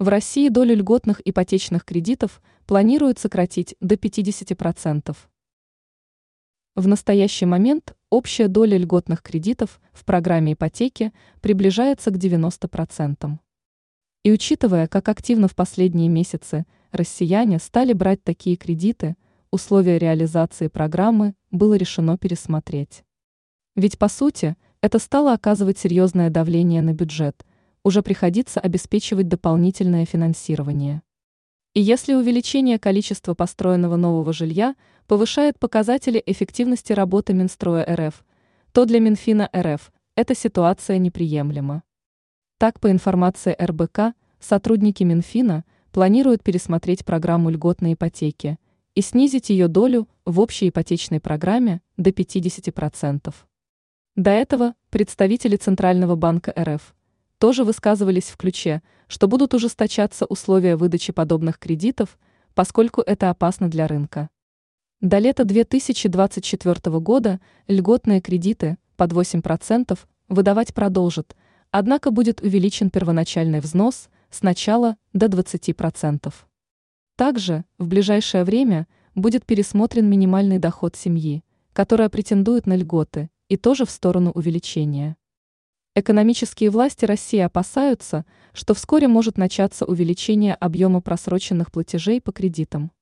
[0.00, 5.14] В России долю льготных ипотечных кредитов планируют сократить до 50%.
[6.74, 13.36] В настоящий момент общая доля льготных кредитов в программе ипотеки приближается к 90%.
[14.22, 19.16] И учитывая, как активно в последние месяцы россияне стали брать такие кредиты,
[19.50, 23.04] условия реализации программы было решено пересмотреть.
[23.76, 27.44] Ведь по сути это стало оказывать серьезное давление на бюджет–
[27.84, 31.02] уже приходится обеспечивать дополнительное финансирование.
[31.72, 34.74] И если увеличение количества построенного нового жилья
[35.06, 38.24] повышает показатели эффективности работы Минстроя РФ,
[38.72, 41.84] то для Минфина РФ эта ситуация неприемлема.
[42.58, 48.58] Так, по информации РБК, сотрудники Минфина планируют пересмотреть программу льготной ипотеки
[48.94, 53.32] и снизить ее долю в общей ипотечной программе до 50%.
[54.16, 56.94] До этого представители Центрального банка РФ
[57.40, 62.18] тоже высказывались в ключе, что будут ужесточаться условия выдачи подобных кредитов,
[62.54, 64.28] поскольку это опасно для рынка.
[65.00, 69.98] До лета 2024 года льготные кредиты под 8%
[70.28, 71.34] выдавать продолжат,
[71.70, 76.34] однако будет увеличен первоначальный взнос сначала до 20%.
[77.16, 81.42] Также в ближайшее время будет пересмотрен минимальный доход семьи,
[81.72, 85.16] которая претендует на льготы, и тоже в сторону увеличения.
[85.96, 92.92] Экономические власти России опасаются, что вскоре может начаться увеличение объема просроченных платежей по кредитам.